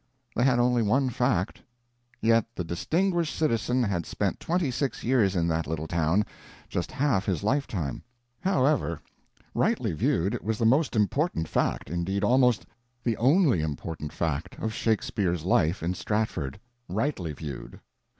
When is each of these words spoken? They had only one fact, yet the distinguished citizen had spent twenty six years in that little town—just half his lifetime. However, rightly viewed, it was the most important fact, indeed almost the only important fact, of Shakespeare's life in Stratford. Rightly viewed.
They 0.35 0.43
had 0.43 0.57
only 0.57 0.81
one 0.81 1.11
fact, 1.11 1.61
yet 2.21 2.45
the 2.55 2.63
distinguished 2.63 3.35
citizen 3.35 3.83
had 3.83 4.07
spent 4.07 4.39
twenty 4.39 4.71
six 4.71 5.03
years 5.03 5.35
in 5.35 5.47
that 5.49 5.67
little 5.67 5.85
town—just 5.85 6.91
half 6.91 7.27
his 7.27 7.43
lifetime. 7.43 8.01
However, 8.39 8.99
rightly 9.53 9.91
viewed, 9.93 10.33
it 10.33 10.43
was 10.43 10.57
the 10.57 10.65
most 10.65 10.95
important 10.95 11.47
fact, 11.47 11.87
indeed 11.87 12.23
almost 12.23 12.65
the 13.03 13.15
only 13.17 13.61
important 13.61 14.11
fact, 14.11 14.55
of 14.57 14.73
Shakespeare's 14.73 15.43
life 15.45 15.83
in 15.83 15.93
Stratford. 15.93 16.59
Rightly 16.89 17.33
viewed. 17.33 17.79